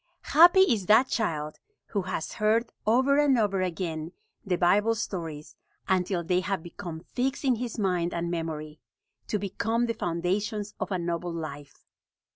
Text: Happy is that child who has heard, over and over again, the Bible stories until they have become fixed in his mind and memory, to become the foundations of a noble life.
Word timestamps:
Happy 0.33 0.61
is 0.61 0.87
that 0.87 1.07
child 1.07 1.59
who 1.89 2.01
has 2.01 2.33
heard, 2.33 2.71
over 2.87 3.19
and 3.19 3.37
over 3.37 3.61
again, 3.61 4.11
the 4.43 4.55
Bible 4.55 4.95
stories 4.95 5.55
until 5.87 6.23
they 6.23 6.39
have 6.39 6.63
become 6.63 7.01
fixed 7.01 7.45
in 7.45 7.57
his 7.57 7.77
mind 7.77 8.11
and 8.11 8.31
memory, 8.31 8.79
to 9.27 9.37
become 9.37 9.85
the 9.85 9.93
foundations 9.93 10.73
of 10.79 10.91
a 10.91 10.97
noble 10.97 11.31
life. 11.31 11.85